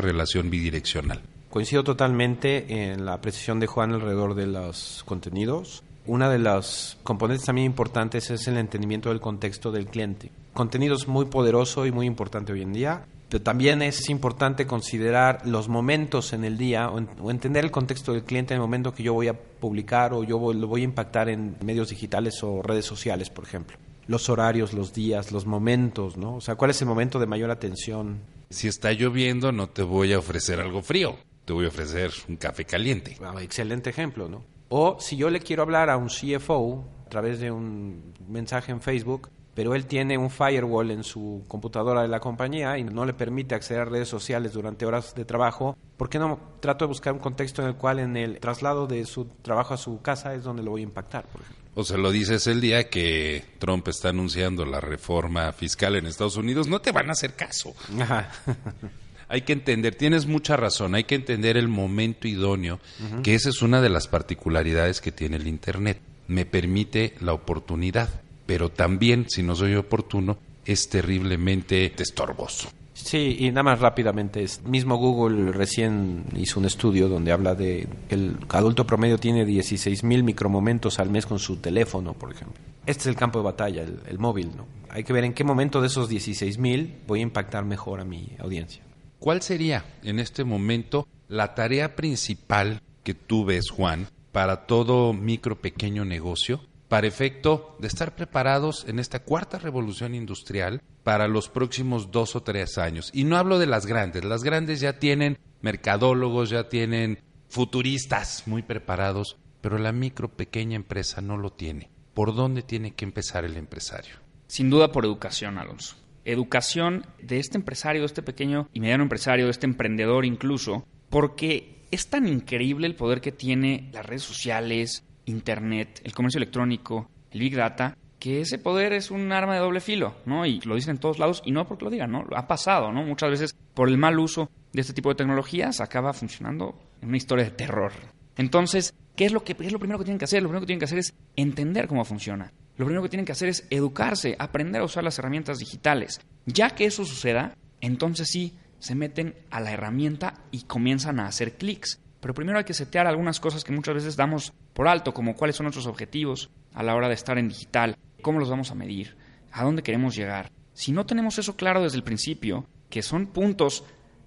relación 0.00 0.50
bidireccional? 0.50 1.22
Coincido 1.50 1.84
totalmente 1.84 2.90
en 2.92 3.04
la 3.04 3.20
precisión 3.20 3.60
de 3.60 3.66
Juan 3.66 3.92
alrededor 3.92 4.34
de 4.34 4.46
los 4.46 5.02
contenidos. 5.04 5.82
Una 6.06 6.28
de 6.28 6.38
las 6.38 6.98
componentes 7.04 7.46
también 7.46 7.66
importantes 7.66 8.30
es 8.30 8.48
el 8.48 8.56
entendimiento 8.56 9.10
del 9.10 9.20
contexto 9.20 9.70
del 9.70 9.86
cliente. 9.86 10.32
Contenido 10.52 10.96
es 10.96 11.06
muy 11.06 11.26
poderoso 11.26 11.86
y 11.86 11.92
muy 11.92 12.06
importante 12.06 12.52
hoy 12.52 12.62
en 12.62 12.72
día, 12.72 13.06
pero 13.28 13.42
también 13.42 13.82
es 13.82 14.10
importante 14.10 14.66
considerar 14.66 15.46
los 15.46 15.68
momentos 15.68 16.32
en 16.32 16.44
el 16.44 16.58
día 16.58 16.90
o, 16.90 17.30
entender 17.30 17.64
el 17.64 17.70
contexto 17.70 18.12
del 18.12 18.24
cliente 18.24 18.52
en 18.52 18.56
el 18.56 18.62
momento 18.62 18.92
que 18.92 19.04
yo 19.04 19.14
voy 19.14 19.28
a 19.28 19.32
publicar 19.32 20.12
o 20.12 20.24
yo 20.24 20.52
lo 20.52 20.66
voy 20.66 20.80
a 20.80 20.84
impactar 20.84 21.28
en 21.28 21.56
medios 21.64 21.90
digitales 21.90 22.42
o 22.42 22.62
redes 22.62 22.84
sociales, 22.84 23.30
por 23.30 23.44
ejemplo. 23.44 23.76
Los 24.08 24.28
horarios, 24.28 24.72
los 24.72 24.92
días, 24.92 25.30
los 25.30 25.46
momentos, 25.46 26.16
¿no? 26.16 26.34
O 26.34 26.40
sea, 26.40 26.56
¿cuál 26.56 26.72
es 26.72 26.82
el 26.82 26.88
momento 26.88 27.20
de 27.20 27.26
mayor 27.26 27.52
atención? 27.52 28.18
Si 28.50 28.66
está 28.66 28.92
lloviendo, 28.92 29.52
no 29.52 29.68
te 29.68 29.82
voy 29.82 30.12
a 30.12 30.18
ofrecer 30.18 30.60
algo 30.60 30.82
frío, 30.82 31.16
te 31.44 31.52
voy 31.52 31.64
a 31.64 31.68
ofrecer 31.68 32.10
un 32.28 32.36
café 32.36 32.64
caliente. 32.64 33.16
Ah, 33.22 33.34
excelente 33.40 33.88
ejemplo, 33.88 34.28
¿no? 34.28 34.51
O 34.74 34.96
si 34.98 35.18
yo 35.18 35.28
le 35.28 35.40
quiero 35.40 35.62
hablar 35.62 35.90
a 35.90 35.98
un 35.98 36.08
CFO 36.08 36.82
a 37.04 37.10
través 37.10 37.40
de 37.40 37.50
un 37.50 38.14
mensaje 38.26 38.72
en 38.72 38.80
Facebook, 38.80 39.28
pero 39.52 39.74
él 39.74 39.84
tiene 39.84 40.16
un 40.16 40.30
firewall 40.30 40.90
en 40.90 41.04
su 41.04 41.44
computadora 41.46 42.00
de 42.00 42.08
la 42.08 42.20
compañía 42.20 42.78
y 42.78 42.84
no 42.84 43.04
le 43.04 43.12
permite 43.12 43.54
acceder 43.54 43.82
a 43.82 43.84
redes 43.84 44.08
sociales 44.08 44.54
durante 44.54 44.86
horas 44.86 45.14
de 45.14 45.26
trabajo, 45.26 45.76
¿por 45.98 46.08
qué 46.08 46.18
no 46.18 46.40
trato 46.60 46.86
de 46.86 46.88
buscar 46.88 47.12
un 47.12 47.18
contexto 47.18 47.60
en 47.60 47.68
el 47.68 47.74
cual 47.74 47.98
en 47.98 48.16
el 48.16 48.40
traslado 48.40 48.86
de 48.86 49.04
su 49.04 49.26
trabajo 49.42 49.74
a 49.74 49.76
su 49.76 50.00
casa 50.00 50.34
es 50.34 50.42
donde 50.42 50.62
lo 50.62 50.70
voy 50.70 50.80
a 50.80 50.84
impactar, 50.84 51.26
por 51.26 51.42
ejemplo? 51.42 51.62
O 51.74 51.84
se 51.84 51.98
lo 51.98 52.10
dices 52.10 52.46
el 52.46 52.62
día 52.62 52.88
que 52.88 53.44
Trump 53.58 53.86
está 53.88 54.08
anunciando 54.08 54.64
la 54.64 54.80
reforma 54.80 55.52
fiscal 55.52 55.96
en 55.96 56.06
Estados 56.06 56.38
Unidos, 56.38 56.66
no 56.66 56.80
te 56.80 56.92
van 56.92 57.10
a 57.10 57.12
hacer 57.12 57.34
caso. 57.34 57.74
hay 59.32 59.42
que 59.42 59.54
entender, 59.54 59.94
tienes 59.94 60.26
mucha 60.26 60.58
razón, 60.58 60.94
hay 60.94 61.04
que 61.04 61.14
entender 61.14 61.56
el 61.56 61.66
momento 61.66 62.28
idóneo, 62.28 62.80
que 63.22 63.34
esa 63.34 63.48
es 63.48 63.62
una 63.62 63.80
de 63.80 63.88
las 63.88 64.06
particularidades 64.06 65.00
que 65.00 65.10
tiene 65.10 65.36
el 65.36 65.46
Internet. 65.46 65.98
Me 66.28 66.44
permite 66.44 67.14
la 67.18 67.32
oportunidad, 67.32 68.10
pero 68.44 68.68
también, 68.68 69.30
si 69.30 69.42
no 69.42 69.56
soy 69.56 69.74
oportuno, 69.74 70.36
es 70.66 70.90
terriblemente 70.90 71.94
estorboso. 71.96 72.68
Sí, 72.92 73.36
y 73.38 73.48
nada 73.48 73.62
más 73.62 73.80
rápidamente, 73.80 74.44
mismo 74.66 74.96
Google 74.96 75.50
recién 75.50 76.24
hizo 76.36 76.60
un 76.60 76.66
estudio 76.66 77.08
donde 77.08 77.32
habla 77.32 77.54
de 77.54 77.88
que 78.10 78.14
el 78.14 78.36
adulto 78.50 78.86
promedio 78.86 79.16
tiene 79.16 79.46
16 79.46 80.04
mil 80.04 80.24
micromomentos 80.24 80.98
al 80.98 81.08
mes 81.08 81.24
con 81.24 81.38
su 81.38 81.56
teléfono, 81.56 82.12
por 82.12 82.32
ejemplo. 82.32 82.62
Este 82.84 83.00
es 83.00 83.06
el 83.06 83.16
campo 83.16 83.38
de 83.38 83.46
batalla, 83.46 83.82
el, 83.82 83.98
el 84.06 84.18
móvil, 84.18 84.50
¿no? 84.54 84.66
Hay 84.90 85.04
que 85.04 85.14
ver 85.14 85.24
en 85.24 85.32
qué 85.32 85.42
momento 85.42 85.80
de 85.80 85.86
esos 85.86 86.10
16 86.10 86.58
mil 86.58 86.96
voy 87.06 87.20
a 87.20 87.22
impactar 87.22 87.64
mejor 87.64 87.98
a 87.98 88.04
mi 88.04 88.28
audiencia. 88.38 88.82
¿Cuál 89.22 89.40
sería 89.40 89.84
en 90.02 90.18
este 90.18 90.42
momento 90.42 91.06
la 91.28 91.54
tarea 91.54 91.94
principal 91.94 92.82
que 93.04 93.14
tú 93.14 93.44
ves, 93.44 93.70
Juan, 93.70 94.08
para 94.32 94.66
todo 94.66 95.12
micro 95.12 95.60
pequeño 95.60 96.04
negocio, 96.04 96.60
para 96.88 97.06
efecto 97.06 97.76
de 97.78 97.86
estar 97.86 98.16
preparados 98.16 98.84
en 98.88 98.98
esta 98.98 99.20
cuarta 99.20 99.60
revolución 99.60 100.16
industrial 100.16 100.82
para 101.04 101.28
los 101.28 101.48
próximos 101.48 102.10
dos 102.10 102.34
o 102.34 102.42
tres 102.42 102.78
años? 102.78 103.10
Y 103.14 103.22
no 103.22 103.36
hablo 103.36 103.60
de 103.60 103.66
las 103.66 103.86
grandes, 103.86 104.24
las 104.24 104.42
grandes 104.42 104.80
ya 104.80 104.98
tienen 104.98 105.38
mercadólogos, 105.60 106.50
ya 106.50 106.68
tienen 106.68 107.20
futuristas 107.48 108.42
muy 108.46 108.62
preparados, 108.62 109.36
pero 109.60 109.78
la 109.78 109.92
micro 109.92 110.30
pequeña 110.30 110.74
empresa 110.74 111.20
no 111.20 111.36
lo 111.36 111.52
tiene. 111.52 111.90
¿Por 112.12 112.34
dónde 112.34 112.62
tiene 112.62 112.94
que 112.94 113.04
empezar 113.04 113.44
el 113.44 113.56
empresario? 113.56 114.16
Sin 114.48 114.68
duda 114.68 114.90
por 114.90 115.04
educación, 115.04 115.58
Alonso 115.58 116.01
educación 116.24 117.06
de 117.20 117.38
este 117.38 117.58
empresario, 117.58 118.02
de 118.02 118.06
este 118.06 118.22
pequeño 118.22 118.68
y 118.72 118.80
mediano 118.80 119.02
empresario, 119.02 119.46
de 119.46 119.50
este 119.50 119.66
emprendedor 119.66 120.24
incluso, 120.24 120.86
porque 121.10 121.82
es 121.90 122.08
tan 122.08 122.26
increíble 122.26 122.86
el 122.86 122.94
poder 122.94 123.20
que 123.20 123.32
tiene 123.32 123.90
las 123.92 124.06
redes 124.06 124.22
sociales, 124.22 125.04
Internet, 125.26 126.00
el 126.04 126.14
comercio 126.14 126.38
electrónico, 126.38 127.08
el 127.30 127.40
Big 127.40 127.54
Data, 127.54 127.96
que 128.18 128.40
ese 128.40 128.58
poder 128.58 128.92
es 128.92 129.10
un 129.10 129.32
arma 129.32 129.54
de 129.54 129.60
doble 129.60 129.80
filo, 129.80 130.14
¿no? 130.26 130.46
Y 130.46 130.60
lo 130.60 130.76
dicen 130.76 130.92
en 130.92 131.00
todos 131.00 131.18
lados, 131.18 131.42
y 131.44 131.50
no 131.50 131.66
porque 131.66 131.84
lo 131.84 131.90
digan, 131.90 132.12
¿no? 132.12 132.24
Ha 132.36 132.46
pasado, 132.46 132.92
¿no? 132.92 133.02
Muchas 133.02 133.30
veces 133.30 133.56
por 133.74 133.88
el 133.88 133.98
mal 133.98 134.18
uso 134.18 134.48
de 134.72 134.80
este 134.80 134.92
tipo 134.92 135.08
de 135.08 135.16
tecnologías 135.16 135.80
acaba 135.80 136.12
funcionando 136.12 136.78
en 137.00 137.08
una 137.08 137.16
historia 137.16 137.44
de 137.44 137.50
terror. 137.50 137.92
Entonces, 138.36 138.94
¿qué 139.16 139.24
es 139.26 139.32
lo, 139.32 139.42
que, 139.44 139.56
es 139.58 139.72
lo 139.72 139.78
primero 139.78 139.98
que 139.98 140.04
tienen 140.04 140.18
que 140.18 140.24
hacer? 140.24 140.42
Lo 140.42 140.48
primero 140.48 140.60
que 140.60 140.66
tienen 140.66 140.78
que 140.78 140.84
hacer 140.84 140.98
es 140.98 141.14
entender 141.36 141.88
cómo 141.88 142.04
funciona. 142.04 142.52
Lo 142.76 142.86
primero 142.86 143.02
que 143.02 143.08
tienen 143.08 143.26
que 143.26 143.32
hacer 143.32 143.48
es 143.48 143.66
educarse, 143.70 144.36
aprender 144.38 144.80
a 144.80 144.84
usar 144.84 145.04
las 145.04 145.18
herramientas 145.18 145.58
digitales. 145.58 146.20
Ya 146.46 146.70
que 146.70 146.86
eso 146.86 147.04
suceda, 147.04 147.56
entonces 147.80 148.28
sí 148.30 148.56
se 148.78 148.94
meten 148.94 149.34
a 149.50 149.60
la 149.60 149.72
herramienta 149.72 150.34
y 150.50 150.62
comienzan 150.62 151.20
a 151.20 151.26
hacer 151.26 151.56
clics. 151.56 152.00
Pero 152.20 152.34
primero 152.34 152.58
hay 152.58 152.64
que 152.64 152.74
setear 152.74 153.06
algunas 153.06 153.40
cosas 153.40 153.64
que 153.64 153.72
muchas 153.72 153.94
veces 153.94 154.16
damos 154.16 154.52
por 154.72 154.88
alto, 154.88 155.12
como 155.12 155.34
cuáles 155.34 155.56
son 155.56 155.64
nuestros 155.64 155.86
objetivos 155.86 156.50
a 156.72 156.82
la 156.82 156.94
hora 156.94 157.08
de 157.08 157.14
estar 157.14 157.38
en 157.38 157.48
digital, 157.48 157.96
cómo 158.22 158.38
los 158.38 158.48
vamos 158.48 158.70
a 158.70 158.74
medir, 158.74 159.16
a 159.50 159.64
dónde 159.64 159.82
queremos 159.82 160.16
llegar. 160.16 160.50
Si 160.72 160.92
no 160.92 161.04
tenemos 161.04 161.38
eso 161.38 161.56
claro 161.56 161.82
desde 161.82 161.98
el 161.98 162.04
principio, 162.04 162.66
que 162.88 163.02
son 163.02 163.26
puntos 163.26 163.84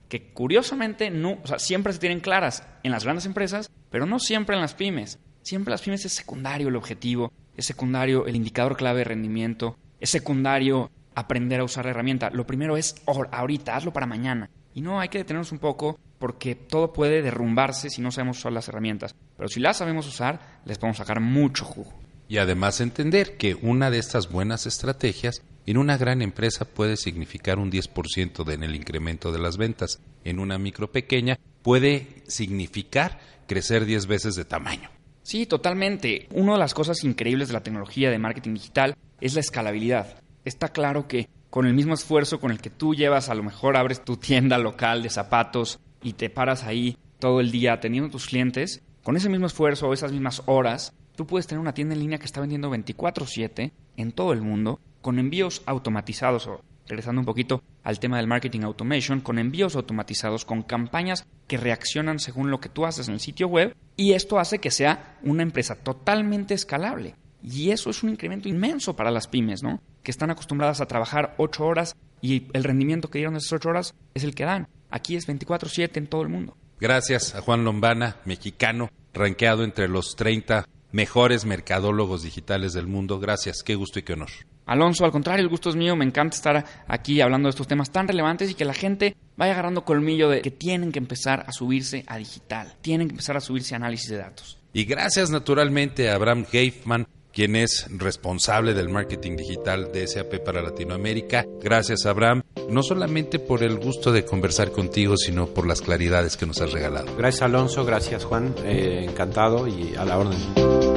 que 0.10 0.32
curiosamente 0.34 1.10
no, 1.10 1.40
o 1.44 1.48
sea, 1.48 1.60
siempre 1.60 1.94
se 1.94 2.00
tienen 2.00 2.20
claras 2.20 2.68
en 2.84 2.92
las 2.92 3.04
grandes 3.04 3.25
empresas, 3.25 3.72
pero 3.90 4.06
no 4.06 4.20
siempre 4.20 4.56
en 4.56 4.62
las 4.62 4.75
pymes. 4.75 5.20
Siempre 5.42 5.72
en 5.72 5.74
las 5.74 5.82
pymes 5.82 6.06
es 6.06 6.14
secundario 6.14 6.68
el 6.68 6.75
objetivo, 6.75 7.32
es 7.57 7.65
secundario 7.65 8.25
el 8.25 8.35
indicador 8.35 8.75
clave 8.75 9.00
de 9.00 9.05
rendimiento, 9.05 9.77
es 10.00 10.09
secundario 10.09 10.91
aprender 11.15 11.62
a 11.62 11.63
usar 11.63 11.85
la 11.85 11.91
herramienta. 11.91 12.29
Lo 12.29 12.45
primero 12.45 12.77
es 12.77 12.95
ahorita, 13.05 13.75
hazlo 13.75 13.93
para 13.93 14.05
mañana. 14.05 14.50
Y 14.74 14.81
no, 14.81 15.00
hay 15.00 15.09
que 15.09 15.19
detenernos 15.19 15.51
un 15.51 15.59
poco 15.59 15.97
porque 16.19 16.55
todo 16.55 16.91
puede 16.91 17.21
derrumbarse 17.21 17.89
si 17.89 18.01
no 18.01 18.12
sabemos 18.12 18.39
usar 18.39 18.51
las 18.51 18.67
herramientas. 18.67 19.15
Pero 19.38 19.47
si 19.47 19.59
las 19.59 19.77
sabemos 19.77 20.07
usar, 20.07 20.62
les 20.65 20.77
podemos 20.77 20.97
sacar 20.97 21.21
mucho 21.21 21.65
jugo. 21.65 21.93
Y 22.27 22.38
además 22.38 22.81
entender 22.81 23.38
que 23.38 23.55
una 23.55 23.89
de 23.89 24.00
estas 24.00 24.29
buenas 24.29 24.65
estrategias 24.65 25.41
en 25.65 25.77
una 25.77 25.97
gran 25.97 26.21
empresa 26.21 26.65
puede 26.65 26.97
significar 26.97 27.59
un 27.59 27.71
10% 27.71 28.51
en 28.51 28.63
el 28.63 28.75
incremento 28.75 29.31
de 29.31 29.39
las 29.39 29.57
ventas. 29.57 30.00
En 30.24 30.39
una 30.39 30.57
micro 30.57 30.91
pequeña 30.91 31.39
puede 31.62 32.24
significar 32.27 33.19
crecer 33.47 33.85
10 33.85 34.07
veces 34.07 34.35
de 34.35 34.45
tamaño. 34.45 34.95
Sí, 35.25 35.48
totalmente. 35.48 36.27
Una 36.29 36.53
de 36.53 36.60
las 36.60 36.75
cosas 36.75 37.03
increíbles 37.03 37.48
de 37.48 37.55
la 37.55 37.63
tecnología 37.63 38.12
de 38.12 38.20
marketing 38.20 38.53
digital 38.53 38.96
es 39.20 39.34
la 39.34 39.39
escalabilidad. 39.39 40.22
Está 40.44 40.70
claro 40.70 41.08
que 41.08 41.29
con 41.50 41.65
el 41.65 41.74
mismo 41.74 41.96
esfuerzo 41.96 42.39
con 42.39 42.51
el 42.51 42.62
que 42.62 42.70
tú 42.70 42.94
llevas, 42.94 43.27
a 43.29 43.34
lo 43.34 43.41
mejor 43.41 43.75
abres 43.75 44.05
tu 44.05 44.17
tienda 44.17 44.60
local 44.60 45.01
de 45.01 45.10
zapatos 45.10 45.79
y 46.03 46.13
te 46.13 46.29
paras 46.29 46.63
ahí 46.63 47.00
todo 47.17 47.39
el 47.39 47.50
día 47.50 47.74
atendiendo 47.74 48.10
a 48.10 48.12
tus 48.12 48.27
clientes, 48.27 48.84
con 49.01 49.17
ese 49.17 49.29
mismo 49.29 49.48
esfuerzo 49.48 49.88
o 49.88 49.94
esas 49.94 50.12
mismas 50.12 50.44
horas, 50.46 50.94
tú 51.15 51.25
puedes 51.25 51.48
tener 51.48 51.60
una 51.60 51.74
tienda 51.74 51.96
en 51.96 52.01
línea 52.01 52.20
que 52.20 52.25
está 52.25 52.39
vendiendo 52.39 52.70
24/7 52.70 53.72
en 53.98 54.12
todo 54.12 54.32
el 54.32 54.44
mundo, 54.44 54.79
con 55.01 55.17
envíos 55.17 55.63
automatizados 55.65 56.46
o 56.46 56.62
regresando 56.88 57.22
un 57.22 57.25
poquito 57.25 57.62
al 57.84 58.00
tema 58.00 58.18
del 58.18 58.27
marketing 58.27 58.62
automation, 58.62 59.22
con 59.22 59.39
envíos 59.39 59.75
automatizados, 59.75 60.46
con 60.46 60.63
campañas 60.63 61.25
que 61.48 61.58
reaccionan 61.58 62.20
según 62.20 62.51
lo 62.51 62.60
que 62.60 62.70
tú 62.70 62.86
haces 62.86 63.08
en 63.08 63.15
el 63.15 63.20
sitio 63.20 63.48
web, 63.48 63.75
y 63.98 64.13
esto 64.13 64.39
hace 64.39 64.60
que 64.60 64.72
sea 64.72 65.18
una 65.24 65.44
empresa 65.44 65.75
totalmente 65.75 66.54
escalable. 66.54 67.15
Y 67.44 67.70
eso 67.70 67.89
es 67.92 68.01
un 68.01 68.10
incremento 68.10 68.50
inmenso 68.50 68.96
para 68.96 69.12
las 69.12 69.27
pymes, 69.27 69.62
¿no? 69.62 69.80
Que 70.01 70.12
están 70.12 70.32
acostumbradas 70.32 70.82
a 70.82 70.88
trabajar 70.88 71.36
ocho 71.38 71.65
horas 71.65 71.96
y 72.22 72.48
el 72.54 72.63
rendimiento 72.63 73.10
que 73.10 73.20
dieron 73.20 73.36
esas 73.36 73.54
ocho 73.54 73.70
horas 73.70 73.94
es 74.15 74.24
el 74.24 74.34
que 74.34 74.46
dan. 74.46 74.68
Aquí 74.89 75.15
es 75.15 75.27
24/7 75.27 75.98
en 75.98 76.08
todo 76.08 76.24
el 76.24 76.30
mundo. 76.30 76.58
Gracias 76.80 77.36
a 77.36 77.42
Juan 77.42 77.63
Lombana, 77.63 78.18
mexicano, 78.25 78.89
rankeado 79.13 79.63
entre 79.63 79.88
los 79.88 80.15
30 80.15 80.68
mejores 80.92 81.46
mercadólogos 81.46 82.24
digitales 82.24 82.74
del 82.74 82.88
mundo. 82.88 83.20
Gracias, 83.20 83.63
qué 83.63 83.75
gusto 83.75 84.00
y 84.00 84.04
qué 84.04 84.13
honor. 84.13 84.30
Alonso, 84.65 85.05
al 85.05 85.12
contrario, 85.12 85.43
el 85.43 85.50
gusto 85.50 85.69
es 85.69 85.75
mío, 85.75 85.95
me 85.95 86.05
encanta 86.05 86.36
estar 86.36 86.65
aquí 86.88 87.22
hablando 87.22 87.48
de 87.48 87.51
estos 87.51 87.67
temas 87.67 87.91
tan 87.91 88.07
relevantes 88.07 88.50
y 88.50 88.55
que 88.55 88.65
la 88.65 88.74
gente 88.74 89.15
vaya 89.38 89.53
agarrando 89.53 89.86
colmillo 89.86 90.29
de 90.29 90.41
que 90.41 90.51
tienen 90.51 90.91
que 90.91 91.00
empezar 91.00 91.43
a 91.48 91.51
subirse 91.51 92.03
a 92.07 92.17
digital, 92.17 92.74
tienen 92.81 93.07
que 93.07 93.13
empezar 93.13 93.38
a 93.38 93.41
subirse 93.41 93.75
a 93.75 93.77
análisis 93.77 94.10
de 94.10 94.17
datos. 94.17 94.57
Y 94.74 94.86
gracias 94.86 95.29
naturalmente 95.29 96.10
a 96.10 96.15
Abraham 96.15 96.45
Heifman, 96.51 97.07
quien 97.31 97.55
es 97.57 97.86
responsable 97.89 98.74
del 98.74 98.89
marketing 98.89 99.36
digital 99.36 99.91
de 99.91 100.07
SAP 100.07 100.39
para 100.43 100.62
Latinoamérica. 100.62 101.45
Gracias 101.62 102.05
Abraham, 102.05 102.43
no 102.69 102.81
solamente 102.81 103.39
por 103.39 103.62
el 103.62 103.77
gusto 103.77 104.12
de 104.12 104.24
conversar 104.24 104.72
contigo, 104.72 105.17
sino 105.17 105.48
por 105.48 105.67
las 105.67 105.81
claridades 105.81 106.38
que 106.38 106.45
nos 106.45 106.62
has 106.62 106.72
regalado. 106.72 107.13
Gracias 107.17 107.43
Alonso, 107.43 107.86
gracias 107.86 108.24
Juan, 108.24 108.55
eh, 108.63 109.05
encantado 109.07 109.67
y 109.67 109.95
a 109.95 110.05
la 110.05 110.17
orden. 110.17 110.95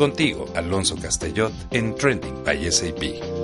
Contigo, 0.00 0.46
Alonso 0.54 0.96
Castellot, 0.96 1.52
en 1.72 1.94
Trending 1.94 2.42
by 2.42 2.72
SAP. 2.72 3.39